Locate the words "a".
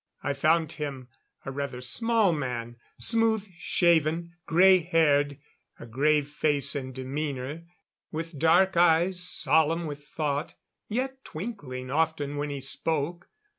1.45-1.51, 5.79-5.85